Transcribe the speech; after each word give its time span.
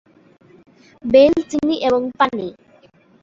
Bell, 1.03 1.33
চিনি 1.49 1.75
এবং 1.87 2.01
পানি। 2.19 2.47